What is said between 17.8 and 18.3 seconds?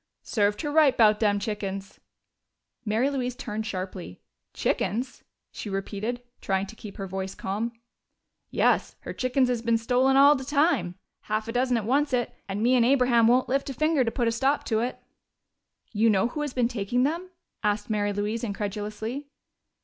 Mary